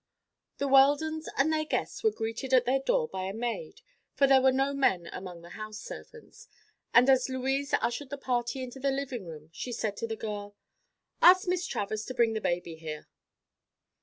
[0.57, 3.81] The Weldons and their guests were greeted at their door by a maid,
[4.15, 6.47] for there were no men among the house servants,
[6.91, 10.55] and as Louise ushered the party into the living room she said to the girl:
[11.21, 13.09] "Ask Miss Travers to bring the baby here."